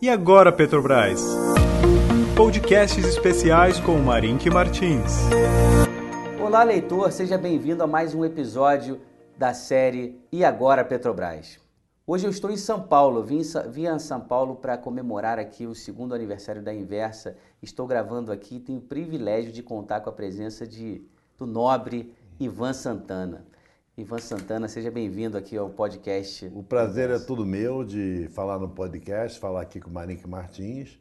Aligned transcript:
E 0.00 0.08
agora, 0.08 0.52
Petrobras? 0.52 1.20
Podcasts 2.36 3.04
especiais 3.04 3.80
com 3.80 3.98
Marink 3.98 4.48
Martins. 4.48 5.12
Olá, 6.40 6.62
leitor, 6.62 7.10
seja 7.10 7.36
bem-vindo 7.36 7.82
a 7.82 7.86
mais 7.88 8.14
um 8.14 8.24
episódio 8.24 9.00
da 9.36 9.52
série 9.52 10.16
E 10.30 10.44
Agora, 10.44 10.84
Petrobras? 10.84 11.58
Hoje 12.06 12.28
eu 12.28 12.30
estou 12.30 12.48
em 12.48 12.56
São 12.56 12.80
Paulo, 12.80 13.24
vim, 13.24 13.42
vim 13.70 13.86
a 13.88 13.98
São 13.98 14.20
Paulo 14.20 14.54
para 14.54 14.78
comemorar 14.78 15.36
aqui 15.36 15.66
o 15.66 15.74
segundo 15.74 16.14
aniversário 16.14 16.62
da 16.62 16.72
Inversa. 16.72 17.36
Estou 17.60 17.84
gravando 17.84 18.30
aqui 18.30 18.58
e 18.58 18.60
tenho 18.60 18.78
o 18.78 18.82
privilégio 18.82 19.50
de 19.50 19.64
contar 19.64 20.00
com 20.00 20.10
a 20.10 20.12
presença 20.12 20.64
de, 20.64 21.02
do 21.36 21.44
nobre 21.44 22.14
Ivan 22.38 22.72
Santana. 22.72 23.44
Ivan 23.98 24.18
Santana, 24.18 24.68
seja 24.68 24.92
bem-vindo 24.92 25.36
aqui 25.36 25.56
ao 25.56 25.68
podcast. 25.70 26.48
O 26.54 26.62
prazer 26.62 27.10
é 27.10 27.18
todo 27.18 27.44
meu 27.44 27.82
de 27.82 28.28
falar 28.28 28.56
no 28.56 28.68
podcast, 28.68 29.40
falar 29.40 29.62
aqui 29.62 29.80
com 29.80 29.90
o 29.90 30.28
Martins 30.28 31.00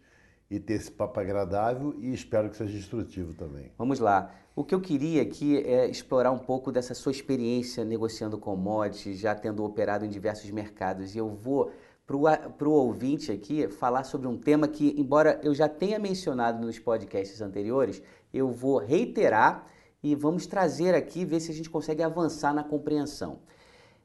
e 0.49 0.59
ter 0.59 0.73
esse 0.73 0.91
papo 0.91 1.19
agradável 1.19 1.93
e 1.99 2.11
espero 2.11 2.49
que 2.49 2.57
seja 2.57 2.75
instrutivo 2.75 3.35
também. 3.35 3.71
Vamos 3.77 3.99
lá. 3.99 4.31
O 4.55 4.63
que 4.63 4.73
eu 4.73 4.81
queria 4.81 5.21
aqui 5.21 5.59
é 5.59 5.87
explorar 5.87 6.31
um 6.31 6.39
pouco 6.39 6.71
dessa 6.71 6.95
sua 6.95 7.11
experiência 7.11 7.85
negociando 7.85 8.35
commodities, 8.39 9.19
já 9.19 9.35
tendo 9.35 9.63
operado 9.63 10.03
em 10.03 10.09
diversos 10.09 10.49
mercados. 10.49 11.13
E 11.13 11.19
eu 11.19 11.29
vou, 11.29 11.71
para 12.07 12.67
o 12.67 12.71
ouvinte 12.71 13.31
aqui, 13.31 13.67
falar 13.67 14.05
sobre 14.05 14.27
um 14.27 14.35
tema 14.35 14.67
que, 14.67 14.99
embora 14.99 15.39
eu 15.43 15.53
já 15.53 15.69
tenha 15.69 15.99
mencionado 15.99 16.65
nos 16.65 16.79
podcasts 16.79 17.41
anteriores, 17.41 18.01
eu 18.33 18.49
vou 18.49 18.79
reiterar 18.79 19.67
e 20.03 20.15
vamos 20.15 20.45
trazer 20.45 20.93
aqui, 20.93 21.25
ver 21.25 21.39
se 21.39 21.51
a 21.51 21.53
gente 21.53 21.69
consegue 21.69 22.03
avançar 22.03 22.53
na 22.53 22.63
compreensão. 22.63 23.39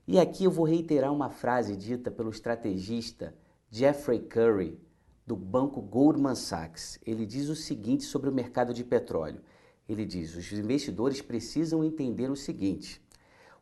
E 0.06 0.19
aqui 0.19 0.45
eu 0.45 0.50
vou 0.50 0.64
reiterar 0.64 1.12
uma 1.12 1.30
frase 1.30 1.77
dita 1.77 2.10
pelo 2.10 2.30
estrategista 2.30 3.34
Jeffrey 3.70 4.20
Curry, 4.20 4.80
do 5.27 5.36
banco 5.36 5.80
Goldman 5.80 6.34
Sachs. 6.34 6.98
Ele 7.06 7.24
diz 7.24 7.48
o 7.48 7.55
seguinte 7.55 8.05
sobre 8.05 8.28
o 8.28 8.33
mercado 8.33 8.75
de 8.75 8.84
petróleo. 8.84 9.41
Ele 9.89 10.05
diz: 10.05 10.34
os 10.34 10.53
investidores 10.53 11.22
precisam 11.22 11.84
entender 11.84 12.31
o 12.31 12.36
seguinte: 12.36 13.00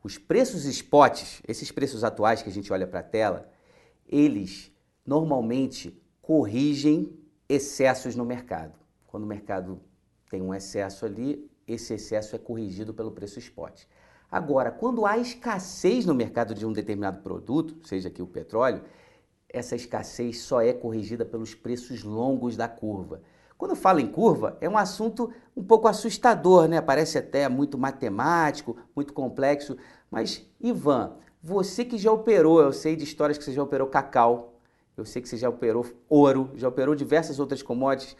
os 0.03 0.17
preços 0.17 0.65
spots, 0.65 1.43
esses 1.47 1.71
preços 1.71 2.05
atuais 2.05 2.43
que 2.43 2.49
a 2.49 2.53
gente 2.53 2.73
olha 2.73 2.87
para 2.87 3.01
a 3.01 3.05
tela, 3.05 3.51
eles 4.09 4.73
normalmente 5.05 6.01
corrigem 6.23 7.13
excessos 7.49 8.17
no 8.17 8.25
mercado. 8.25 8.79
Quando 9.07 9.25
o 9.25 9.27
mercado 9.27 9.81
tem 10.31 10.41
um 10.41 10.55
excesso 10.55 11.05
ali, 11.05 11.50
esse 11.73 11.95
excesso 11.95 12.35
é 12.35 12.39
corrigido 12.39 12.93
pelo 12.93 13.11
preço 13.11 13.39
spot. 13.39 13.85
Agora, 14.31 14.71
quando 14.71 15.05
há 15.05 15.19
escassez 15.19 16.07
no 16.07 16.15
mercado 16.15 16.55
de 16.55 16.65
um 16.65 16.73
determinado 16.73 17.21
produto, 17.21 17.77
seja 17.87 18.09
aqui 18.09 18.23
o 18.23 18.27
petróleo, 18.27 18.83
essa 19.49 19.75
escassez 19.75 20.41
só 20.41 20.61
é 20.61 20.73
corrigida 20.73 21.25
pelos 21.25 21.55
preços 21.55 22.05
longos 22.05 22.57
da 22.57 22.69
curva. 22.69 23.23
Quando 23.59 23.75
falo 23.75 24.01
em 24.01 24.07
curva, 24.07 24.57
é 24.61 24.69
um 24.69 24.79
assunto 24.79 25.33
um 25.57 25.63
pouco 25.63 25.89
assustador, 25.89 26.69
né? 26.69 26.81
Parece 26.81 27.19
até 27.19 27.49
muito 27.49 27.77
matemático, 27.77 28.77
muito 28.95 29.13
complexo. 29.13 29.77
Mas, 30.11 30.47
Ivan, 30.61 31.17
você 31.43 31.85
que 31.85 31.99
já 31.99 32.13
operou, 32.13 32.61
eu 32.61 32.73
sei 32.73 32.97
de 32.97 33.05
histórias 33.05 33.37
que 33.37 33.45
você 33.45 33.53
já 33.53 33.63
operou 33.63 33.89
cacau, 33.89 34.55
eu 34.97 35.05
sei 35.05 35.21
que 35.21 35.29
você 35.29 35.37
já 35.37 35.49
operou 35.49 35.85
ouro, 36.09 36.51
já 36.55 36.69
operou 36.69 36.95
diversas 36.95 37.39
outras 37.41 37.63
commodities. 37.63 38.17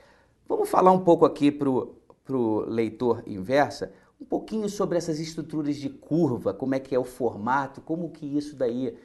Vamos 0.49 0.69
falar 0.69 0.91
um 0.91 1.05
pouco 1.05 1.25
aqui 1.25 1.53
para 1.53 1.71
o 1.71 1.95
para 2.31 2.39
o 2.39 2.61
leitor 2.61 3.25
inversa 3.27 3.93
um 4.21 4.25
pouquinho 4.25 4.69
sobre 4.69 4.97
essas 4.99 5.19
estruturas 5.19 5.77
de 5.77 5.89
curva, 5.89 6.55
como 6.55 6.75
é 6.75 6.79
que 6.79 6.95
é 6.95 6.99
o 6.99 7.05
formato, 7.05 7.81
como 7.81 8.11
que 8.11 8.25
isso 8.25 8.55
daí 8.55 8.97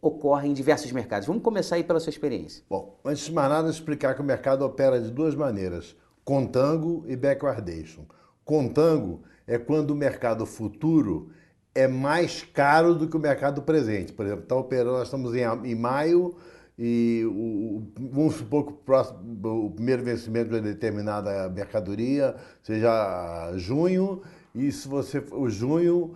ocorre 0.00 0.48
em 0.48 0.52
diversos 0.52 0.92
mercados. 0.92 1.26
Vamos 1.26 1.42
começar 1.42 1.76
aí 1.76 1.82
pela 1.82 1.98
sua 1.98 2.10
experiência. 2.10 2.62
Bom, 2.70 2.96
antes 3.04 3.24
de 3.24 3.32
mais 3.32 3.48
nada, 3.48 3.68
explicar 3.68 4.14
que 4.14 4.20
o 4.20 4.24
mercado 4.24 4.64
opera 4.64 5.00
de 5.00 5.10
duas 5.10 5.34
maneiras, 5.34 5.96
contango 6.24 7.02
e 7.08 7.16
backwardation. 7.16 8.04
Contango 8.44 9.22
é 9.46 9.58
quando 9.58 9.90
o 9.90 9.96
mercado 9.96 10.46
futuro 10.46 11.30
é 11.74 11.88
mais 11.88 12.42
caro 12.42 12.94
do 12.94 13.08
que 13.08 13.16
o 13.16 13.20
mercado 13.20 13.62
presente. 13.62 14.12
Por 14.12 14.24
exemplo, 14.24 14.44
está 14.44 14.54
operando, 14.54 14.92
nós 14.92 15.08
estamos 15.08 15.34
em, 15.34 15.42
em 15.64 15.74
maio, 15.74 16.36
e 16.78 17.24
o, 17.26 17.82
vamos 17.98 18.36
supor 18.36 18.66
que 18.66 18.72
o, 18.72 18.76
próximo, 18.76 19.66
o 19.66 19.70
primeiro 19.70 20.04
vencimento 20.04 20.50
de 20.50 20.60
determinada 20.60 21.48
mercadoria 21.48 22.36
seja 22.62 23.52
junho, 23.56 24.22
e 24.54 24.70
se 24.70 24.86
você 24.86 25.22
o 25.32 25.48
junho 25.48 26.14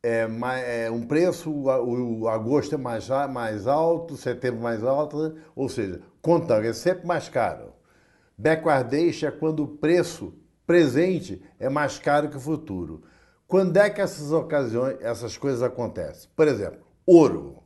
é, 0.00 0.26
mais, 0.28 0.62
é 0.64 0.90
um 0.90 1.02
preço, 1.02 1.50
o, 1.50 2.20
o, 2.20 2.28
agosto 2.28 2.76
é 2.76 2.78
mais, 2.78 3.08
mais 3.30 3.66
alto, 3.66 4.16
setembro 4.16 4.60
mais 4.60 4.84
alto, 4.84 5.34
ou 5.56 5.68
seja, 5.68 6.00
contando, 6.22 6.64
é 6.64 6.72
sempre 6.72 7.06
mais 7.06 7.28
caro. 7.28 7.72
Backwardation 8.38 9.26
é 9.26 9.30
quando 9.32 9.64
o 9.64 9.68
preço 9.68 10.34
presente 10.66 11.42
é 11.58 11.68
mais 11.68 11.98
caro 11.98 12.28
que 12.28 12.36
o 12.36 12.40
futuro. 12.40 13.02
Quando 13.48 13.76
é 13.76 13.90
que 13.90 14.00
essas 14.00 14.30
ocasiões, 14.30 14.96
essas 15.00 15.36
coisas 15.36 15.62
acontecem? 15.62 16.30
Por 16.36 16.46
exemplo, 16.46 16.80
ouro. 17.06 17.63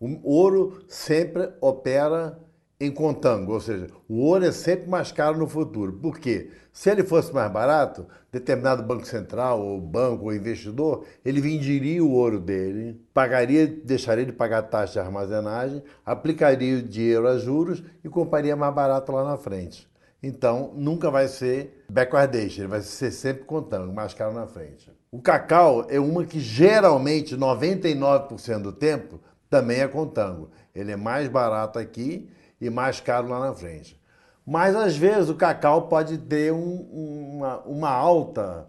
O 0.00 0.32
ouro 0.34 0.82
sempre 0.88 1.50
opera 1.60 2.38
em 2.80 2.90
contango, 2.90 3.52
ou 3.52 3.60
seja, 3.60 3.88
o 4.08 4.20
ouro 4.20 4.46
é 4.46 4.50
sempre 4.50 4.88
mais 4.88 5.12
caro 5.12 5.36
no 5.36 5.46
futuro. 5.46 5.92
Por 5.92 6.18
quê? 6.18 6.50
Se 6.72 6.88
ele 6.88 7.04
fosse 7.04 7.34
mais 7.34 7.52
barato, 7.52 8.06
determinado 8.32 8.82
banco 8.82 9.06
central, 9.06 9.60
ou 9.60 9.78
banco, 9.78 10.24
ou 10.24 10.34
investidor, 10.34 11.04
ele 11.22 11.42
venderia 11.42 12.02
o 12.02 12.12
ouro 12.12 12.40
dele, 12.40 12.98
pagaria, 13.12 13.66
deixaria 13.66 14.24
de 14.24 14.32
pagar 14.32 14.62
taxa 14.62 14.94
de 14.94 14.98
armazenagem, 15.00 15.82
aplicaria 16.06 16.78
o 16.78 16.82
dinheiro 16.82 17.28
a 17.28 17.36
juros 17.36 17.82
e 18.02 18.08
compraria 18.08 18.56
mais 18.56 18.74
barato 18.74 19.12
lá 19.12 19.22
na 19.22 19.36
frente. 19.36 19.86
Então, 20.22 20.72
nunca 20.74 21.10
vai 21.10 21.28
ser 21.28 21.84
backwardation, 21.90 22.62
ele 22.62 22.68
vai 22.68 22.80
ser 22.80 23.10
sempre 23.10 23.44
contango, 23.44 23.92
mais 23.92 24.14
caro 24.14 24.32
na 24.32 24.46
frente. 24.46 24.90
O 25.12 25.20
cacau 25.20 25.86
é 25.90 26.00
uma 26.00 26.24
que 26.24 26.40
geralmente, 26.40 27.36
99% 27.36 28.62
do 28.62 28.72
tempo, 28.72 29.20
também 29.50 29.80
é 29.80 29.88
contango. 29.88 30.50
Ele 30.74 30.92
é 30.92 30.96
mais 30.96 31.28
barato 31.28 31.78
aqui 31.78 32.30
e 32.60 32.70
mais 32.70 33.00
caro 33.00 33.28
lá 33.28 33.40
na 33.40 33.52
frente. 33.52 34.00
Mas 34.46 34.74
às 34.74 34.96
vezes 34.96 35.28
o 35.28 35.34
cacau 35.34 35.88
pode 35.88 36.16
ter 36.16 36.52
um, 36.52 37.36
uma, 37.36 37.58
uma 37.60 37.90
alta 37.90 38.68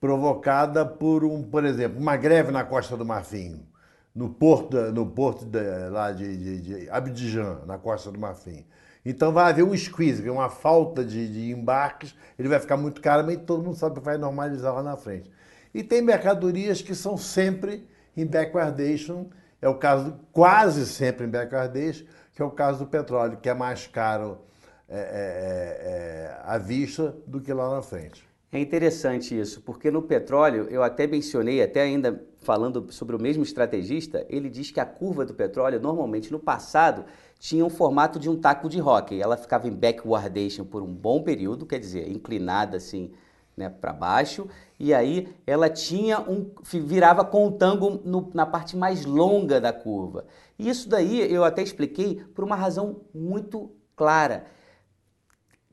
provocada 0.00 0.84
por 0.84 1.24
um, 1.24 1.42
por 1.42 1.64
exemplo, 1.64 2.00
uma 2.00 2.16
greve 2.16 2.52
na 2.52 2.64
Costa 2.64 2.96
do 2.96 3.04
Marfim, 3.04 3.66
no 4.14 4.28
porto, 4.28 4.76
no 4.92 5.06
porto 5.06 5.44
de, 5.44 5.88
lá 5.90 6.12
de, 6.12 6.36
de, 6.36 6.60
de 6.60 6.90
Abidjan, 6.90 7.60
na 7.66 7.78
Costa 7.78 8.10
do 8.10 8.18
Marfim. 8.18 8.64
Então 9.04 9.32
vai 9.32 9.50
haver 9.50 9.64
um 9.64 9.76
squeeze, 9.76 10.28
uma 10.30 10.48
falta 10.48 11.04
de, 11.04 11.28
de, 11.28 11.50
embarques, 11.50 12.14
ele 12.38 12.48
vai 12.48 12.58
ficar 12.58 12.76
muito 12.76 13.00
caro, 13.00 13.24
mas 13.24 13.36
todo 13.38 13.62
mundo 13.62 13.76
sabe 13.76 13.96
que 13.96 14.00
vai 14.00 14.16
normalizar 14.16 14.74
lá 14.74 14.82
na 14.82 14.96
frente. 14.96 15.30
E 15.74 15.82
tem 15.82 16.00
mercadorias 16.00 16.80
que 16.80 16.94
são 16.94 17.16
sempre 17.16 17.86
em 18.16 18.24
backwardation 18.24 19.26
é 19.64 19.68
o 19.68 19.74
caso, 19.74 20.14
quase 20.30 20.84
sempre 20.84 21.24
em 21.24 21.30
backwardation, 21.30 22.04
que 22.34 22.42
é 22.42 22.44
o 22.44 22.50
caso 22.50 22.80
do 22.80 22.86
petróleo, 22.86 23.38
que 23.38 23.48
é 23.48 23.54
mais 23.54 23.86
caro 23.86 24.36
é, 24.86 24.98
é, 24.98 25.00
é, 25.00 25.90
é, 25.90 26.40
à 26.44 26.58
vista 26.58 27.16
do 27.26 27.40
que 27.40 27.50
lá 27.50 27.74
na 27.74 27.80
frente. 27.80 28.28
É 28.52 28.60
interessante 28.60 29.38
isso, 29.40 29.62
porque 29.62 29.90
no 29.90 30.02
petróleo, 30.02 30.66
eu 30.68 30.82
até 30.82 31.06
mencionei, 31.06 31.62
até 31.62 31.80
ainda 31.80 32.22
falando 32.42 32.92
sobre 32.92 33.16
o 33.16 33.18
mesmo 33.18 33.42
estrategista, 33.42 34.26
ele 34.28 34.50
diz 34.50 34.70
que 34.70 34.80
a 34.80 34.84
curva 34.84 35.24
do 35.24 35.32
petróleo, 35.32 35.80
normalmente 35.80 36.30
no 36.30 36.38
passado, 36.38 37.06
tinha 37.38 37.64
um 37.64 37.70
formato 37.70 38.18
de 38.18 38.28
um 38.28 38.36
taco 38.36 38.68
de 38.68 38.82
hockey. 38.82 39.22
Ela 39.22 39.38
ficava 39.38 39.66
em 39.66 39.72
backwardation 39.72 40.66
por 40.66 40.82
um 40.82 40.94
bom 40.94 41.22
período, 41.22 41.64
quer 41.64 41.78
dizer, 41.78 42.06
inclinada 42.06 42.76
assim 42.76 43.12
né, 43.56 43.68
para 43.68 43.92
baixo, 43.92 44.48
e 44.78 44.92
aí 44.92 45.34
ela 45.46 45.70
tinha 45.70 46.20
um 46.20 46.50
virava 46.62 47.24
contango 47.24 48.00
no, 48.04 48.30
na 48.34 48.44
parte 48.44 48.76
mais 48.76 49.04
longa 49.04 49.60
da 49.60 49.72
curva. 49.72 50.26
E 50.58 50.68
isso 50.68 50.88
daí 50.88 51.32
eu 51.32 51.44
até 51.44 51.62
expliquei 51.62 52.16
por 52.34 52.44
uma 52.44 52.56
razão 52.56 53.02
muito 53.14 53.70
clara. 53.96 54.46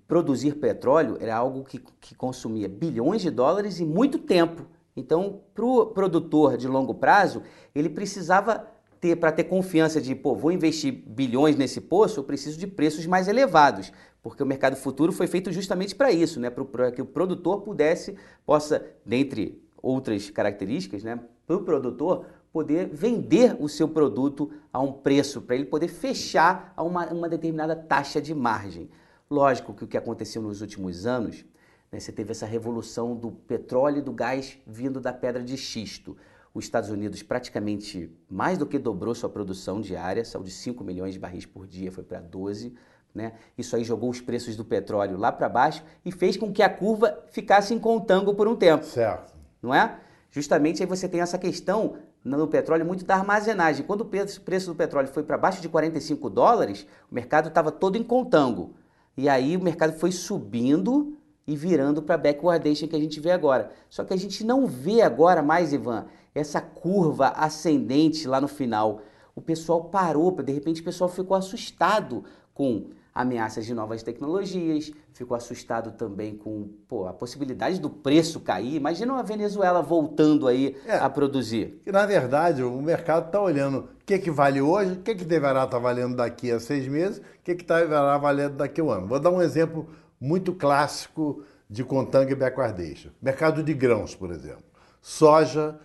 Produzir 0.08 0.56
petróleo 0.56 1.18
era 1.20 1.36
algo 1.36 1.64
que, 1.64 1.80
que 2.00 2.14
consumia 2.14 2.68
bilhões 2.68 3.22
de 3.22 3.32
dólares 3.32 3.80
e 3.80 3.86
muito 3.86 4.20
tempo. 4.20 4.66
Então, 4.96 5.42
para 5.54 5.66
o 5.66 5.86
produtor 5.86 6.58
de 6.58 6.68
longo 6.68 6.94
prazo, 6.94 7.42
ele 7.74 7.90
precisava 7.90 8.68
ter 9.02 9.16
para 9.16 9.32
ter 9.32 9.46
confiança 9.46 10.00
de, 10.00 10.14
pô, 10.14 10.36
vou 10.36 10.52
investir 10.52 10.94
bilhões 10.94 11.56
nesse 11.56 11.82
poço, 11.82 12.20
eu 12.20 12.24
preciso 12.24 12.58
de 12.58 12.68
preços 12.68 13.08
mais 13.08 13.28
elevados, 13.28 13.92
porque 14.22 14.44
o 14.44 14.46
mercado 14.46 14.76
futuro 14.76 15.12
foi 15.12 15.26
feito 15.26 15.52
justamente 15.52 15.96
para 15.96 16.12
isso, 16.12 16.40
né, 16.40 16.52
para 16.52 16.92
que 16.92 17.02
o 17.02 17.06
produtor 17.06 17.62
pudesse, 17.62 18.16
possa, 18.46 18.86
dentre 19.04 19.60
outras 19.82 20.30
características, 20.30 21.04
né, 21.04 21.20
para 21.48 21.56
o 21.56 21.64
produtor 21.64 22.28
poder 22.54 22.90
vender 22.94 23.56
o 23.60 23.68
seu 23.68 23.88
produto 23.88 24.52
a 24.72 24.80
um 24.80 24.94
preço, 24.94 25.42
para 25.42 25.56
ele 25.56 25.66
poder 25.66 25.88
fechar 25.88 26.72
a 26.78 26.84
uma, 26.84 27.08
uma 27.08 27.28
determinada 27.28 27.76
taxa 27.76 28.22
de 28.22 28.36
margem. 28.36 28.88
Lógico 29.28 29.74
que 29.74 29.84
o 29.84 29.88
que 29.88 29.98
aconteceu 29.98 30.44
nos 30.44 30.62
últimos 30.62 31.08
anos, 31.08 31.44
né, 31.92 32.00
você 32.00 32.12
teve 32.12 32.32
essa 32.32 32.46
revolução 32.46 33.16
do 33.16 33.32
petróleo 33.32 33.98
e 33.98 34.02
do 34.02 34.12
gás 34.12 34.60
vindo 34.68 35.02
da 35.02 35.12
pedra 35.12 35.42
de 35.42 35.58
xisto 35.58 36.16
os 36.54 36.66
Estados 36.66 36.90
Unidos 36.90 37.24
praticamente 37.24 38.12
mais 38.30 38.58
do 38.58 38.66
que 38.66 38.78
dobrou 38.78 39.16
sua 39.16 39.30
produção 39.30 39.80
diária, 39.80 40.24
saiu 40.26 40.44
de 40.44 40.52
5 40.52 40.84
milhões 40.84 41.14
de 41.14 41.20
barris 41.20 41.46
por 41.46 41.66
dia, 41.66 41.92
foi 41.92 42.04
para 42.04 42.20
12, 42.20 42.74
Né? 43.14 43.34
Isso 43.58 43.76
aí 43.76 43.84
jogou 43.84 44.10
os 44.10 44.22
preços 44.22 44.56
do 44.56 44.64
petróleo 44.64 45.18
lá 45.18 45.32
para 45.32 45.50
baixo 45.50 45.84
e 46.06 46.12
fez 46.12 46.38
com 46.38 46.52
que 46.52 46.64
a 46.64 46.70
curva 46.70 47.26
ficasse 47.30 47.74
em 47.74 47.80
contango 47.80 48.34
por 48.34 48.48
um 48.48 48.56
tempo. 48.56 48.86
Certo. 48.86 49.34
Não 49.62 49.74
é? 49.74 50.00
Justamente 50.30 50.82
aí 50.82 50.88
você 50.88 51.10
tem 51.10 51.20
essa 51.20 51.38
questão 51.38 51.98
no 52.24 52.48
petróleo 52.48 52.86
muito 52.86 53.04
da 53.04 53.16
armazenagem. 53.16 53.86
Quando 53.86 54.02
o 54.02 54.06
preço 54.06 54.72
do 54.72 54.76
petróleo 54.76 55.10
foi 55.10 55.24
para 55.24 55.38
baixo 55.38 55.62
de 55.62 55.68
45 55.68 56.30
dólares, 56.30 56.88
o 57.12 57.16
mercado 57.16 57.50
estava 57.50 57.70
todo 57.72 57.98
em 57.98 58.04
contango. 58.04 58.74
E 59.18 59.28
aí 59.28 59.58
o 59.58 59.62
mercado 59.62 59.92
foi 60.00 60.12
subindo 60.12 61.18
e 61.48 61.56
virando 61.56 62.02
para 62.02 62.18
backwardation 62.18 62.88
que 62.88 62.96
a 62.96 63.00
gente 63.00 63.20
vê 63.20 63.32
agora. 63.32 63.72
Só 63.90 64.04
que 64.04 64.14
a 64.14 64.18
gente 64.18 64.44
não 64.44 64.68
vê 64.68 65.02
agora 65.02 65.42
mais, 65.42 65.74
Ivan, 65.74 66.06
essa 66.34 66.62
curva 66.62 67.30
ascendente 67.30 68.28
lá 68.28 68.40
no 68.40 68.48
final. 68.48 69.02
O 69.36 69.42
pessoal 69.42 69.86
parou, 69.86 70.32
de 70.32 70.52
repente 70.52 70.82
o 70.82 70.84
pessoal 70.84 71.10
ficou 71.10 71.36
assustado 71.36 72.24
com 72.54 72.90
ameaças 73.14 73.66
de 73.66 73.74
novas 73.74 74.02
tecnologias, 74.02 74.92
ficou 75.12 75.36
assustado 75.36 75.92
também 75.92 76.36
com 76.36 76.70
pô, 76.88 77.08
a 77.08 77.14
possibilidade 77.14 77.80
do 77.80 77.90
preço 77.90 78.40
cair. 78.40 78.76
Imagina 78.76 79.14
uma 79.14 79.24
Venezuela 79.24 79.82
voltando 79.82 80.48
aí 80.48 80.78
é, 80.86 80.96
a 80.96 81.10
produzir. 81.10 81.82
E, 81.86 81.92
na 81.92 82.06
verdade, 82.06 82.64
o 82.64 82.82
mercado 82.82 83.28
está 83.28 83.42
olhando 83.42 83.80
o 83.80 84.06
que, 84.06 84.18
que 84.18 84.32
vale 84.32 84.62
hoje, 84.62 84.94
o 84.94 85.02
que, 85.02 85.16
que 85.16 85.26
deverá 85.26 85.66
estar 85.66 85.78
tá 85.78 85.80
valendo 85.80 86.16
daqui 86.16 86.52
a 86.52 86.60
seis 86.60 86.88
meses, 86.88 87.18
o 87.18 87.44
que, 87.44 87.56
que 87.56 87.66
deverá 87.66 88.18
valendo 88.18 88.56
daqui 88.56 88.80
a 88.80 88.84
um 88.84 88.90
ano. 88.90 89.08
Vou 89.08 89.20
dar 89.20 89.30
um 89.30 89.42
exemplo 89.42 89.88
muito 90.22 90.54
clássico 90.54 91.44
de 91.68 91.84
Contang 91.84 92.32
e 92.32 92.36
backwardation. 92.36 93.10
Mercado 93.20 93.64
de 93.64 93.74
grãos, 93.74 94.14
por 94.14 94.30
exemplo. 94.30 94.64
Soja, 95.02 95.80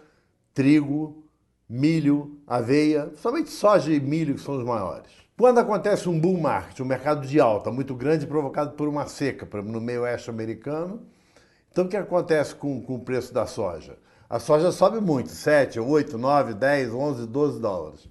trigo, 0.53 1.25
milho, 1.67 2.38
aveia, 2.47 3.11
somente 3.17 3.50
soja 3.50 3.91
e 3.91 3.99
milho 3.99 4.35
que 4.35 4.41
são 4.43 4.59
os 4.59 4.65
maiores. 4.65 5.11
Quando 5.38 5.59
acontece 5.59 6.09
um 6.09 6.19
bull 6.19 6.38
market, 6.38 6.81
um 6.81 6.85
mercado 6.85 7.27
de 7.27 7.41
alta 7.41 7.71
muito 7.71 7.94
grande 7.94 8.27
provocado 8.27 8.73
por 8.73 8.88
uma 8.88 9.06
seca 9.06 9.49
no 9.62 9.81
meio 9.81 10.03
oeste 10.03 10.29
americano, 10.29 11.03
então 11.71 11.85
o 11.85 11.88
que 11.88 11.97
acontece 11.97 12.55
com, 12.55 12.83
com 12.83 12.97
o 12.97 13.00
preço 13.00 13.33
da 13.33 13.47
soja? 13.47 13.99
A 14.29 14.38
soja 14.38 14.73
sobe 14.73 15.00
muito, 15.00 15.31
7, 15.31 15.79
8, 15.79 16.19
9, 16.19 16.55
10, 16.55 16.93
11, 16.93 17.27
12 17.27 17.61
dólares. 17.61 18.09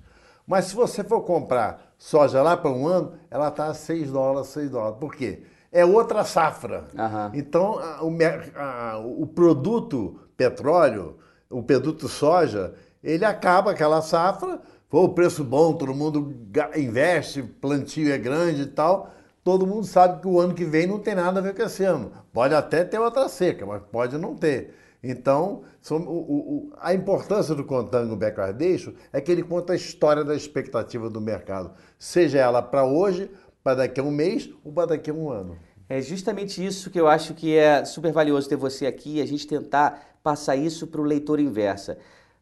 Mas 0.48 0.66
se 0.66 0.76
você 0.76 1.04
for 1.04 1.22
comprar 1.22 1.94
soja 1.98 2.42
lá 2.42 2.56
para 2.56 2.70
um 2.72 2.88
ano, 2.88 3.14
ela 3.30 3.50
está 3.50 3.68
a 3.68 3.74
6 3.74 4.12
dólares, 4.12 4.50
6 4.50 4.70
dólares. 4.70 4.98
Por 5.00 5.16
quê? 5.16 5.44
É 5.76 5.86
outra 5.86 6.24
safra. 6.24 6.86
Uhum. 6.94 7.32
Então, 7.34 7.80
a, 7.80 8.04
o, 8.04 8.18
a, 8.56 8.98
o 9.00 9.28
produto 9.28 10.20
petróleo, 10.38 11.18
o 11.50 11.62
produto 11.62 12.08
soja, 12.08 12.74
ele 13.04 13.26
acaba 13.26 13.72
aquela 13.72 14.02
safra, 14.02 14.62
Pô, 14.96 15.10
preço 15.10 15.44
bom, 15.44 15.74
todo 15.74 15.94
mundo 15.94 16.34
investe, 16.76 17.44
plantio 17.44 18.14
é 18.14 18.18
grande 18.18 18.62
e 18.62 18.66
tal. 18.68 19.12
Todo 19.44 19.68
mundo 19.68 19.86
sabe 19.86 20.22
que 20.22 20.28
o 20.28 20.40
ano 20.40 20.54
que 20.54 20.64
vem 20.64 20.88
não 20.88 21.00
tem 21.00 21.14
nada 21.14 21.40
a 21.40 21.44
ver 21.44 21.54
com 21.54 21.64
esse 21.64 21.84
ano. 21.84 22.14
Pode 22.32 22.54
até 22.54 22.84
ter 22.86 22.98
outra 22.98 23.28
seca, 23.28 23.66
mas 23.66 23.82
pode 23.92 24.18
não 24.18 24.36
ter. 24.36 24.74
Então, 25.04 25.64
o, 25.92 25.96
o, 25.96 26.74
a 26.80 26.94
importância 26.94 27.54
do 27.54 27.66
contango 27.66 28.16
backwardation 28.16 28.94
é 29.12 29.20
que 29.20 29.32
ele 29.32 29.44
conta 29.44 29.74
a 29.74 29.76
história 29.76 30.24
da 30.24 30.34
expectativa 30.34 31.10
do 31.10 31.20
mercado, 31.20 31.74
seja 32.00 32.40
ela 32.40 32.62
para 32.62 32.86
hoje, 32.86 33.30
para 33.66 33.78
daqui 33.78 34.00
a 34.00 34.04
um 34.04 34.12
mês 34.12 34.48
ou 34.64 34.72
para 34.72 34.90
daqui 34.90 35.10
a 35.10 35.14
um 35.14 35.28
ano. 35.28 35.58
É 35.90 36.00
justamente 36.00 36.64
isso 36.64 36.92
que 36.92 37.00
eu 37.00 37.08
acho 37.08 37.34
que 37.34 37.58
é 37.58 37.84
super 37.84 38.12
valioso 38.12 38.48
ter 38.48 38.56
você 38.56 38.86
aqui 38.86 39.16
e 39.16 39.22
a 39.22 39.26
gente 39.26 39.48
tentar 39.48 40.20
passar 40.22 40.56
isso 40.56 40.86
para 40.86 41.02
o 41.02 41.04
leitor 41.04 41.40
inversa. 41.40 41.98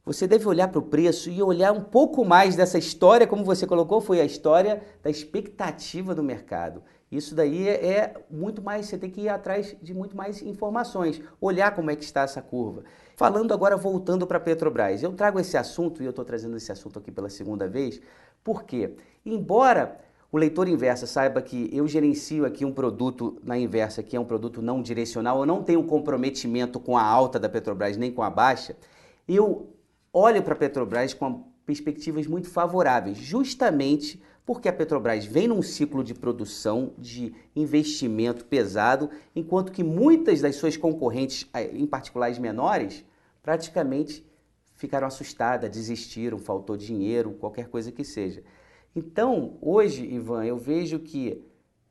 Você 0.06 0.28
deve 0.28 0.46
olhar 0.46 0.68
para 0.68 0.80
o 0.80 0.82
preço 0.82 1.30
e 1.30 1.42
olhar 1.42 1.72
um 1.72 1.82
pouco 1.82 2.26
mais 2.26 2.58
dessa 2.58 2.78
história, 2.78 3.26
como 3.26 3.46
você 3.46 3.66
colocou, 3.66 4.02
foi 4.02 4.20
a 4.20 4.26
história 4.26 4.84
da 5.02 5.10
expectativa 5.10 6.14
do 6.14 6.22
mercado. 6.22 6.84
Isso 7.10 7.34
daí 7.34 7.70
é, 7.70 8.16
muito 8.30 8.62
mais, 8.62 8.88
você 8.88 8.98
tem 8.98 9.10
que 9.10 9.22
ir 9.22 9.30
atrás 9.30 9.78
de 9.82 9.94
muito 9.94 10.18
mais 10.18 10.42
informações, 10.42 11.22
olhar 11.40 11.74
como 11.74 11.90
é 11.90 11.96
que 11.96 12.04
está 12.04 12.24
essa 12.24 12.42
curva. 12.42 12.84
Falando 13.16 13.54
agora, 13.54 13.78
voltando 13.78 14.28
para 14.28 14.40
a 14.40 14.42
Petrobras, 14.42 15.02
eu 15.02 15.14
trago 15.14 15.40
esse 15.40 15.56
assunto, 15.56 16.04
e 16.04 16.06
eu 16.06 16.10
estou 16.10 16.26
trazendo 16.26 16.58
esse 16.58 16.70
assunto 16.70 17.00
aqui 17.00 17.14
pela 17.14 17.30
segunda 17.30 17.66
vez, 17.66 18.02
porque, 18.44 18.98
embora 19.26 20.02
o 20.34 20.38
leitor 20.40 20.68
inversa 20.68 21.06
saiba 21.06 21.44
que 21.44 21.70
eu 21.72 21.88
gerencio 21.88 22.44
aqui 22.44 22.66
um 22.66 22.74
produto 22.74 23.40
na 23.44 23.56
inversa, 23.56 24.02
que 24.02 24.18
é 24.18 24.20
um 24.20 24.26
produto 24.26 24.64
não 24.64 24.82
direcional, 24.82 25.40
eu 25.40 25.46
não 25.46 25.62
tenho 25.62 25.84
comprometimento 25.84 26.80
com 26.80 26.98
a 26.98 27.04
alta 27.04 27.38
da 27.40 27.48
Petrobras 27.48 27.98
nem 27.98 28.12
com 28.12 28.24
a 28.24 28.32
baixa, 28.32 28.76
eu 29.28 29.72
olho 30.12 30.42
para 30.42 30.56
a 30.56 30.58
Petrobras 30.58 31.14
com 31.14 31.44
perspectivas 31.68 32.26
muito 32.26 32.50
favoráveis, 32.50 33.16
justamente 33.20 34.20
porque 34.44 34.68
a 34.68 34.74
Petrobras 34.74 35.24
vem 35.24 35.48
num 35.48 35.62
ciclo 35.62 36.04
de 36.04 36.16
produção, 36.16 36.96
de 36.98 37.32
investimento 37.56 38.44
pesado, 38.44 39.12
enquanto 39.36 39.72
que 39.72 39.84
muitas 39.84 40.42
das 40.42 40.56
suas 40.56 40.76
concorrentes, 40.76 41.48
eh, 41.54 41.70
em 41.74 41.86
particular 41.86 42.32
as 42.32 42.40
menores, 42.40 43.06
praticamente 43.44 44.26
ficaram 44.74 45.06
assustadas, 45.06 45.70
desistiram, 45.70 46.40
faltou 46.40 46.76
dinheiro, 46.76 47.34
qualquer 47.34 47.68
coisa 47.68 47.92
que 47.92 48.04
seja. 48.04 48.42
Então, 48.96 49.58
hoje, 49.62 50.04
Ivan, 50.04 50.46
eu 50.46 50.58
vejo 50.58 51.00
que 51.00 51.42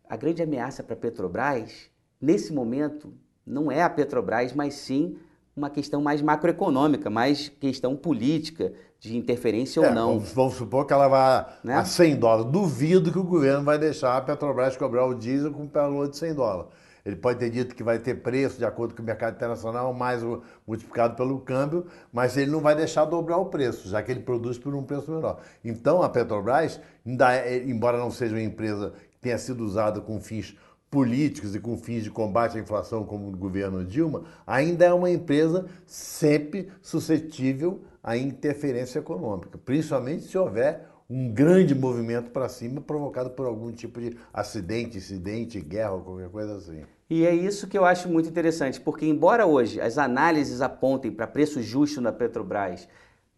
a 0.08 0.16
grande 0.16 0.43
ameaça 0.43 0.82
para 0.82 0.94
a 0.94 0.99
Petrobras, 0.99 1.90
nesse 2.20 2.52
momento, 2.52 3.12
não 3.46 3.70
é 3.70 3.82
a 3.82 3.90
Petrobras, 3.90 4.52
mas 4.52 4.75
sim 4.75 5.16
uma 5.54 5.69
questão 5.69 6.00
mais 6.00 6.22
macroeconômica, 6.22 7.10
mais 7.10 7.49
questão 7.49 7.96
política, 7.96 8.72
de 8.99 9.16
interferência 9.16 9.81
é, 9.81 9.88
ou 9.88 9.94
não. 9.94 10.08
Vamos, 10.14 10.32
vamos, 10.32 10.54
supor 10.54 10.87
que 10.87 10.93
ela 10.93 11.08
vai 11.08 11.46
né? 11.64 11.75
a 11.75 11.84
100 11.84 12.16
dólares. 12.16 12.52
Duvido 12.52 13.10
que 13.10 13.19
o 13.19 13.25
governo 13.25 13.64
vai 13.64 13.76
deixar 13.76 14.16
a 14.16 14.20
Petrobras 14.20 14.76
cobrar 14.76 15.05
o 15.06 15.14
diesel 15.14 15.52
com 15.52 15.64
um 15.64 15.69
valor 15.69 16.08
de 16.08 16.16
100 16.16 16.34
dólares. 16.34 16.72
Ele 17.04 17.16
pode 17.16 17.38
ter 17.38 17.50
dito 17.50 17.75
que 17.75 17.82
vai 17.82 17.99
ter 17.99 18.22
preço 18.22 18.58
de 18.58 18.64
acordo 18.64 18.94
com 18.94 19.02
o 19.02 19.04
mercado 19.04 19.34
internacional, 19.34 19.93
mais 19.93 20.22
multiplicado 20.66 21.16
pelo 21.16 21.40
câmbio, 21.40 21.87
mas 22.12 22.37
ele 22.37 22.50
não 22.50 22.60
vai 22.60 22.76
deixar 22.76 23.04
dobrar 23.04 23.38
o 23.38 23.46
preço, 23.46 23.88
já 23.88 24.02
que 24.02 24.12
ele 24.12 24.20
produz 24.20 24.58
por 24.58 24.75
um 24.75 24.82
preço 24.82 25.10
menor. 25.10 25.40
Então 25.64 26.02
a 26.02 26.08
Petrobras, 26.08 26.81
é, 27.06 27.58
embora 27.58 27.99
não 27.99 28.10
seja 28.10 28.34
uma 28.34 28.43
empresa 28.43 28.93
que 29.10 29.19
tenha 29.19 29.38
sido 29.38 29.64
usada 29.64 30.00
com 30.00 30.20
fins 30.20 30.56
políticos 30.93 31.54
e 31.54 31.58
com 31.58 31.76
fins 31.76 32.04
de 32.04 32.10
combate 32.10 32.58
à 32.58 32.60
inflação, 32.60 33.05
como 33.05 33.28
o 33.28 33.37
governo 33.37 33.82
Dilma, 33.82 34.25
ainda 34.46 34.84
é 34.84 34.93
uma 34.93 35.10
empresa 35.10 35.66
sempre 35.87 36.70
suscetível 36.82 37.81
à 38.02 38.16
interferência 38.16 38.98
econômica, 38.98 39.58
principalmente 39.64 40.25
se 40.25 40.37
houver 40.37 40.92
um 41.12 41.31
grande 41.31 41.75
movimento 41.75 42.31
para 42.31 42.49
cima 42.49 42.81
provocado 42.81 43.29
por 43.29 43.44
algum 43.44 43.70
tipo 43.70 44.00
de 44.00 44.17
acidente, 44.32 44.97
incidente, 44.97 45.61
guerra 45.61 45.93
ou 45.93 46.00
qualquer 46.00 46.31
coisa 46.31 46.56
assim. 46.56 46.84
E 47.10 47.27
é 47.27 47.34
isso 47.34 47.67
que 47.67 47.77
eu 47.77 47.84
acho 47.84 48.08
muito 48.08 48.31
interessante, 48.31 48.81
porque 48.81 49.05
embora 49.05 49.44
hoje 49.44 49.79
as 49.79 49.98
análises 49.98 50.63
apontem 50.63 51.13
para 51.13 51.27
preço 51.27 51.60
justo 51.60 52.01
na 52.01 52.10
Petrobras, 52.10 52.89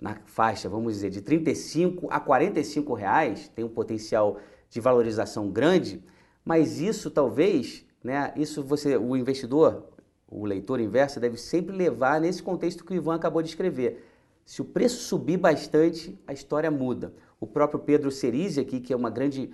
na 0.01 0.17
faixa, 0.25 0.69
vamos 0.69 0.95
dizer, 0.95 1.11
de 1.11 1.21
35 1.21 2.07
a 2.11 2.21
45 2.21 2.95
reais, 2.95 3.49
tem 3.49 3.65
um 3.65 3.69
potencial 3.69 4.39
de 4.71 4.79
valorização 4.81 5.51
grande, 5.51 6.01
mas 6.45 6.81
isso 6.81 7.11
talvez, 7.11 7.85
né, 8.05 8.33
isso 8.37 8.63
você, 8.63 8.97
o 8.97 9.17
investidor, 9.17 9.83
o 10.29 10.47
leitor 10.47 10.79
inverso, 10.79 11.19
deve 11.19 11.37
sempre 11.37 11.75
levar 11.75 12.21
nesse 12.21 12.41
contexto 12.41 12.85
que 12.85 12.93
o 12.93 12.97
Ivan 12.97 13.17
acabou 13.17 13.43
de 13.43 13.49
escrever. 13.49 14.14
Se 14.45 14.61
o 14.61 14.65
preço 14.65 15.03
subir 15.03 15.39
bastante, 15.39 16.19
a 16.27 16.33
história 16.33 16.71
muda. 16.71 17.15
O 17.41 17.47
próprio 17.47 17.81
Pedro 17.81 18.11
Cerise 18.11 18.61
aqui, 18.61 18.81
que 18.81 18.93
é 18.93 18.97
uma 18.97 19.11
grande 19.11 19.51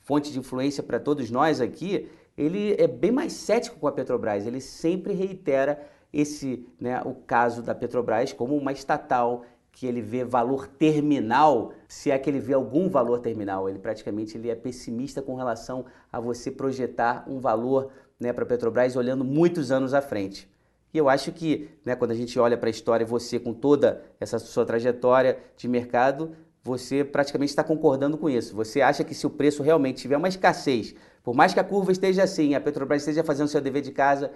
fonte 0.00 0.30
de 0.30 0.38
influência 0.38 0.82
para 0.82 1.00
todos 1.00 1.30
nós 1.30 1.60
aqui, 1.60 2.08
ele 2.36 2.74
é 2.78 2.86
bem 2.86 3.10
mais 3.10 3.32
cético 3.32 3.78
com 3.78 3.86
a 3.86 3.92
Petrobras. 3.92 4.46
Ele 4.46 4.60
sempre 4.60 5.14
reitera 5.14 5.80
esse, 6.12 6.66
né, 6.78 7.00
o 7.04 7.14
caso 7.14 7.62
da 7.62 7.74
Petrobras 7.74 8.32
como 8.32 8.56
uma 8.56 8.72
estatal 8.72 9.44
que 9.72 9.86
ele 9.86 10.00
vê 10.00 10.24
valor 10.24 10.68
terminal, 10.68 11.72
se 11.88 12.10
é 12.10 12.18
que 12.18 12.30
ele 12.30 12.38
vê 12.38 12.54
algum 12.54 12.88
valor 12.88 13.18
terminal, 13.18 13.68
ele 13.68 13.80
praticamente 13.80 14.38
ele 14.38 14.48
é 14.48 14.54
pessimista 14.54 15.20
com 15.20 15.34
relação 15.34 15.84
a 16.12 16.20
você 16.20 16.48
projetar 16.48 17.24
um 17.28 17.40
valor 17.40 17.90
né, 18.20 18.32
para 18.32 18.44
a 18.44 18.46
Petrobras 18.46 18.94
olhando 18.94 19.24
muitos 19.24 19.72
anos 19.72 19.92
à 19.92 20.00
frente. 20.00 20.48
E 20.94 20.98
eu 20.98 21.08
acho 21.08 21.32
que 21.32 21.68
né, 21.84 21.96
quando 21.96 22.12
a 22.12 22.14
gente 22.14 22.38
olha 22.38 22.56
para 22.56 22.68
a 22.68 22.70
história, 22.70 23.04
você 23.04 23.40
com 23.40 23.52
toda 23.52 24.04
essa 24.20 24.38
sua 24.38 24.64
trajetória 24.64 25.36
de 25.56 25.66
mercado, 25.66 26.30
você 26.62 27.02
praticamente 27.02 27.50
está 27.50 27.64
concordando 27.64 28.16
com 28.16 28.30
isso. 28.30 28.54
Você 28.54 28.80
acha 28.80 29.02
que 29.02 29.12
se 29.12 29.26
o 29.26 29.30
preço 29.30 29.60
realmente 29.60 30.00
tiver 30.00 30.16
uma 30.16 30.28
escassez, 30.28 30.94
por 31.24 31.34
mais 31.34 31.52
que 31.52 31.58
a 31.58 31.64
curva 31.64 31.90
esteja 31.90 32.22
assim, 32.22 32.54
a 32.54 32.60
Petrobras 32.60 33.02
esteja 33.02 33.24
fazendo 33.24 33.48
seu 33.48 33.60
dever 33.60 33.82
de 33.82 33.90
casa, 33.90 34.30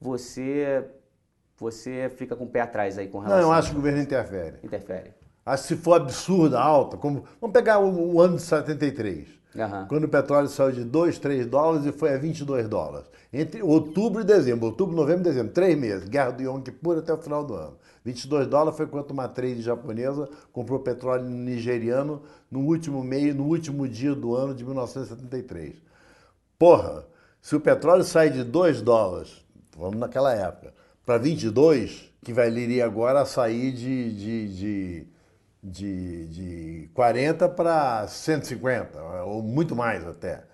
você 0.00 0.82
você 1.58 2.10
fica 2.16 2.34
com 2.34 2.44
o 2.44 2.48
pé 2.48 2.60
atrás 2.60 2.96
aí 2.96 3.08
com 3.08 3.18
relação. 3.18 3.42
Não, 3.42 3.48
eu 3.48 3.52
acho 3.52 3.70
que 3.70 3.74
o 3.74 3.76
governo 3.76 4.00
interfere. 4.00 4.58
Interfere. 4.62 5.12
Acho 5.44 5.62
que 5.64 5.68
se 5.68 5.76
for 5.76 5.94
absurda, 5.94 6.58
alta, 6.58 6.96
como. 6.96 7.24
Vamos 7.40 7.52
pegar 7.52 7.80
o, 7.80 8.14
o 8.14 8.20
ano 8.20 8.36
de 8.36 8.42
73. 8.42 9.28
Uhum. 9.54 9.86
Quando 9.88 10.04
o 10.04 10.08
petróleo 10.08 10.48
saiu 10.48 10.72
de 10.72 10.84
2, 10.84 11.18
3 11.18 11.46
dólares 11.46 11.86
e 11.86 11.92
foi 11.92 12.14
a 12.14 12.18
22 12.18 12.68
dólares. 12.68 13.08
Entre 13.32 13.62
outubro 13.62 14.20
e 14.20 14.24
dezembro, 14.24 14.66
outubro, 14.66 14.94
novembro 14.94 15.22
e 15.22 15.24
dezembro, 15.24 15.52
três 15.52 15.78
meses, 15.78 16.08
guerra 16.08 16.30
do 16.30 16.42
Yom 16.42 16.60
Kippur 16.60 16.98
até 16.98 17.12
o 17.12 17.18
final 17.18 17.44
do 17.44 17.54
ano. 17.54 17.76
22 18.04 18.46
dólares 18.46 18.76
foi 18.76 18.86
quanto 18.86 19.10
uma 19.10 19.28
trade 19.28 19.60
japonesa 19.60 20.28
comprou 20.52 20.80
petróleo 20.80 21.24
nigeriano 21.24 22.22
no 22.50 22.60
último 22.60 23.02
meio, 23.02 23.34
no 23.34 23.44
último 23.44 23.86
dia 23.86 24.14
do 24.14 24.34
ano 24.34 24.54
de 24.54 24.64
1973. 24.64 25.74
Porra, 26.58 27.04
se 27.40 27.54
o 27.54 27.60
petróleo 27.60 28.04
sai 28.04 28.30
de 28.30 28.44
2 28.44 28.80
dólares, 28.80 29.44
vamos 29.76 29.98
naquela 29.98 30.34
época, 30.34 30.72
para 31.04 31.18
22, 31.18 32.10
que 32.22 32.32
valeria 32.32 32.84
agora 32.84 33.24
sair 33.24 33.72
de, 33.72 34.12
de, 34.12 34.56
de, 34.56 35.06
de, 35.62 36.26
de 36.28 36.90
40 36.94 37.48
para 37.48 38.06
150, 38.06 39.00
ou 39.24 39.42
muito 39.42 39.74
mais 39.74 40.06
até. 40.06 40.44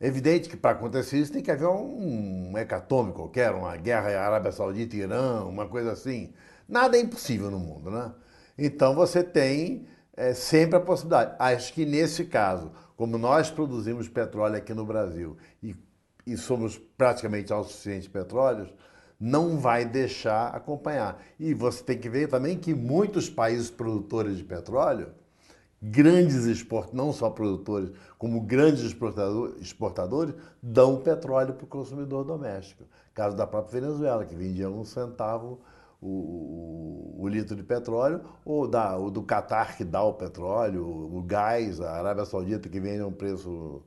É 0.00 0.06
evidente 0.06 0.48
que 0.48 0.56
para 0.56 0.72
acontecer 0.72 1.18
isso 1.18 1.32
tem 1.32 1.42
que 1.42 1.50
haver 1.50 1.68
um, 1.68 2.56
hecatome 2.56 3.12
qualquer, 3.12 3.50
uma 3.50 3.76
guerra 3.76 4.08
Arábia 4.20 4.52
Saudita 4.52 4.94
e 4.94 5.00
Irã, 5.00 5.42
uma 5.44 5.66
coisa 5.66 5.92
assim. 5.92 6.32
Nada 6.68 6.96
é 6.96 7.00
impossível 7.00 7.50
no 7.50 7.58
mundo, 7.58 7.90
né? 7.90 8.12
Então 8.56 8.94
você 8.94 9.24
tem 9.24 9.86
é, 10.16 10.34
sempre 10.34 10.76
a 10.76 10.80
possibilidade. 10.80 11.34
Acho 11.38 11.72
que 11.72 11.84
nesse 11.84 12.24
caso, 12.24 12.70
como 12.96 13.18
nós 13.18 13.50
produzimos 13.50 14.08
petróleo 14.08 14.56
aqui 14.56 14.72
no 14.72 14.84
Brasil 14.84 15.36
e, 15.62 15.74
e 16.26 16.36
somos 16.36 16.78
praticamente 16.96 17.52
autossuficientes 17.52 18.04
de 18.04 18.10
petróleo, 18.10 18.68
não 19.18 19.58
vai 19.58 19.84
deixar 19.84 20.54
acompanhar. 20.54 21.22
E 21.38 21.52
você 21.54 21.82
tem 21.82 21.98
que 21.98 22.08
ver 22.08 22.28
também 22.28 22.58
que 22.58 22.74
muitos 22.74 23.28
países 23.28 23.70
produtores 23.70 24.36
de 24.36 24.44
petróleo 24.44 25.08
grandes 25.80 26.44
exportadores, 26.44 26.96
não 26.96 27.12
só 27.12 27.30
produtores, 27.30 27.90
como 28.18 28.40
grandes 28.40 28.82
exportadores, 28.82 30.34
dão 30.62 31.00
petróleo 31.00 31.54
para 31.54 31.64
o 31.64 31.68
consumidor 31.68 32.24
doméstico. 32.24 32.84
Caso 33.14 33.36
da 33.36 33.46
própria 33.46 33.80
Venezuela, 33.80 34.24
que 34.24 34.34
vendia 34.34 34.68
um 34.68 34.84
centavo 34.84 35.60
o, 36.00 36.08
o, 36.08 37.22
o 37.22 37.28
litro 37.28 37.56
de 37.56 37.62
petróleo, 37.62 38.20
ou 38.44 38.68
da, 38.68 38.96
o 38.96 39.10
do 39.10 39.22
Catar, 39.22 39.76
que 39.76 39.84
dá 39.84 40.02
o 40.02 40.14
petróleo, 40.14 40.84
o 40.84 41.22
gás, 41.22 41.80
a 41.80 41.92
Arábia 41.92 42.24
Saudita, 42.24 42.68
que 42.68 42.78
vende 42.78 43.00
a 43.00 43.06
um 43.06 43.12
preço 43.12 43.82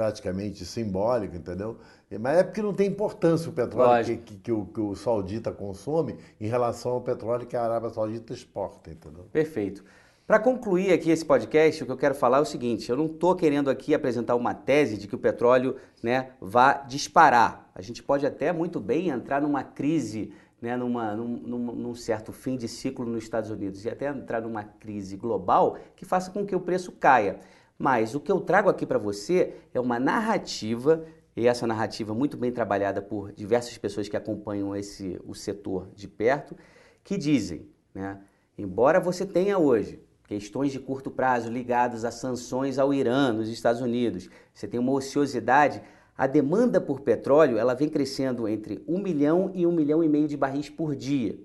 praticamente 0.00 0.64
simbólico, 0.64 1.36
entendeu? 1.36 1.76
Mas 2.18 2.38
é 2.38 2.42
porque 2.42 2.62
não 2.62 2.72
tem 2.72 2.88
importância 2.88 3.50
o 3.50 3.52
petróleo 3.52 4.02
que, 4.06 4.16
que, 4.16 4.36
que, 4.36 4.50
o, 4.50 4.64
que 4.64 4.80
o 4.80 4.96
saudita 4.96 5.52
consome 5.52 6.16
em 6.40 6.46
relação 6.46 6.92
ao 6.92 7.02
petróleo 7.02 7.46
que 7.46 7.54
a 7.54 7.62
Arábia 7.62 7.90
Saudita 7.90 8.32
exporta, 8.32 8.90
entendeu? 8.90 9.26
Perfeito. 9.30 9.84
Para 10.26 10.38
concluir 10.38 10.90
aqui 10.90 11.10
esse 11.10 11.22
podcast, 11.22 11.82
o 11.82 11.86
que 11.86 11.92
eu 11.92 11.98
quero 11.98 12.14
falar 12.14 12.38
é 12.38 12.40
o 12.40 12.46
seguinte: 12.46 12.88
eu 12.88 12.96
não 12.96 13.04
estou 13.04 13.36
querendo 13.36 13.68
aqui 13.68 13.92
apresentar 13.92 14.36
uma 14.36 14.54
tese 14.54 14.96
de 14.96 15.06
que 15.06 15.14
o 15.14 15.18
petróleo 15.18 15.76
né, 16.02 16.30
vá 16.40 16.72
disparar. 16.72 17.70
A 17.74 17.82
gente 17.82 18.02
pode 18.02 18.24
até 18.24 18.54
muito 18.54 18.80
bem 18.80 19.10
entrar 19.10 19.42
numa 19.42 19.62
crise, 19.62 20.32
né, 20.62 20.78
numa, 20.78 21.14
num, 21.14 21.74
num, 21.74 21.94
certo 21.94 22.32
fim 22.32 22.56
de 22.56 22.68
ciclo 22.68 23.04
nos 23.04 23.22
Estados 23.22 23.50
Unidos 23.50 23.84
e 23.84 23.90
até 23.90 24.08
entrar 24.08 24.40
numa 24.40 24.64
crise 24.64 25.14
global 25.14 25.76
que 25.94 26.06
faça 26.06 26.30
com 26.30 26.46
que 26.46 26.56
o 26.56 26.60
preço 26.60 26.90
caia. 26.90 27.38
Mas 27.80 28.14
o 28.14 28.20
que 28.20 28.30
eu 28.30 28.42
trago 28.42 28.68
aqui 28.68 28.84
para 28.84 28.98
você 28.98 29.54
é 29.72 29.80
uma 29.80 29.98
narrativa 29.98 31.02
e 31.34 31.48
essa 31.48 31.66
narrativa 31.66 32.12
muito 32.12 32.36
bem 32.36 32.52
trabalhada 32.52 33.00
por 33.00 33.32
diversas 33.32 33.78
pessoas 33.78 34.06
que 34.06 34.18
acompanham 34.18 34.76
esse 34.76 35.18
o 35.24 35.34
setor 35.34 35.88
de 35.94 36.06
perto, 36.06 36.54
que 37.02 37.16
dizem, 37.16 37.66
né, 37.94 38.20
embora 38.58 39.00
você 39.00 39.24
tenha 39.24 39.56
hoje 39.56 39.98
questões 40.28 40.72
de 40.72 40.78
curto 40.78 41.10
prazo 41.10 41.50
ligadas 41.50 42.04
a 42.04 42.10
sanções 42.10 42.78
ao 42.78 42.92
Irã, 42.92 43.32
nos 43.32 43.48
Estados 43.48 43.80
Unidos. 43.80 44.28
Você 44.52 44.68
tem 44.68 44.78
uma 44.78 44.92
ociosidade. 44.92 45.80
A 46.18 46.26
demanda 46.26 46.82
por 46.82 47.00
petróleo 47.00 47.56
ela 47.56 47.72
vem 47.72 47.88
crescendo 47.88 48.46
entre 48.46 48.84
1 48.86 48.98
milhão 49.00 49.50
e 49.54 49.66
1 49.66 49.72
milhão 49.72 50.04
e 50.04 50.08
meio 50.08 50.28
de 50.28 50.36
barris 50.36 50.68
por 50.68 50.94
dia. 50.94 51.40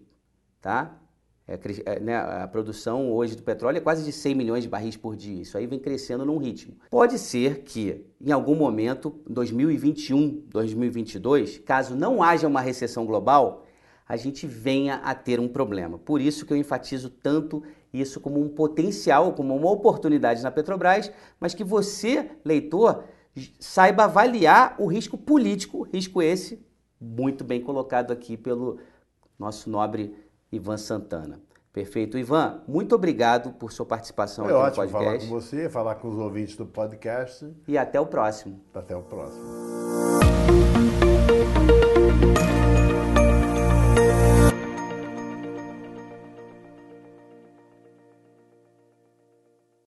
Tá? 0.59 0.99
É, 1.47 1.59
é, 1.85 1.99
né, 1.99 2.15
a 2.15 2.47
produção 2.47 3.11
hoje 3.11 3.35
do 3.35 3.43
petróleo 3.43 3.77
é 3.77 3.81
quase 3.81 4.03
de 4.03 4.11
100 4.11 4.33
milhões 4.33 4.63
de 4.63 4.69
barris 4.69 4.97
por 4.97 5.15
dia. 5.15 5.41
Isso 5.41 5.57
aí 5.57 5.67
vem 5.67 5.77
crescendo 5.77 6.25
num 6.25 6.37
ritmo. 6.37 6.75
Pode 6.89 7.19
ser 7.19 7.61
que, 7.61 8.03
em 8.19 8.31
algum 8.31 8.55
momento, 8.55 9.21
2021, 9.29 10.43
2022, 10.49 11.59
caso 11.59 11.95
não 11.95 12.23
haja 12.23 12.47
uma 12.47 12.61
recessão 12.61 13.05
global, 13.05 13.63
a 14.07 14.17
gente 14.17 14.47
venha 14.47 14.95
a 14.95 15.13
ter 15.13 15.39
um 15.39 15.47
problema. 15.47 15.99
Por 15.99 16.19
isso 16.19 16.45
que 16.45 16.53
eu 16.53 16.57
enfatizo 16.57 17.09
tanto 17.09 17.63
isso 17.93 18.19
como 18.19 18.41
um 18.41 18.49
potencial, 18.49 19.33
como 19.33 19.55
uma 19.55 19.71
oportunidade 19.71 20.41
na 20.41 20.51
Petrobras, 20.51 21.11
mas 21.39 21.53
que 21.53 21.63
você, 21.63 22.29
leitor, 22.43 23.03
saiba 23.59 24.05
avaliar 24.05 24.75
o 24.79 24.87
risco 24.87 25.17
político, 25.17 25.83
risco 25.83 26.21
esse 26.21 26.63
muito 26.99 27.43
bem 27.43 27.61
colocado 27.61 28.11
aqui 28.11 28.35
pelo 28.35 28.79
nosso 29.37 29.69
nobre 29.69 30.15
Ivan 30.55 30.77
Santana. 30.77 31.39
Perfeito. 31.73 32.17
Ivan, 32.17 32.61
muito 32.67 32.95
obrigado 32.95 33.51
por 33.51 33.71
sua 33.71 33.85
participação 33.85 34.45
Foi 34.45 34.53
aqui 34.53 34.63
ótimo 34.79 34.85
no 34.85 34.91
podcast. 34.91 35.05
falar 35.05 35.19
com 35.19 35.41
você, 35.41 35.69
falar 35.69 35.95
com 35.95 36.07
os 36.09 36.17
ouvintes 36.17 36.55
do 36.55 36.65
podcast. 36.65 37.53
E 37.67 37.77
até 37.77 37.99
o 37.99 38.05
próximo. 38.05 38.61
Até 38.73 38.95
o 38.95 39.01
próximo. 39.01 39.43